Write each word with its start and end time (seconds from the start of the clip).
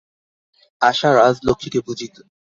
আশা 0.81 1.09
রাজলক্ষ্মীকে 1.15 1.79
বুঝিত। 1.87 2.15